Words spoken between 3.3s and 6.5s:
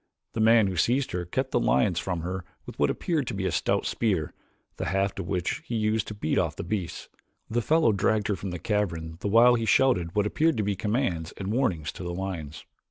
be a stout spear, the haft of which he used to beat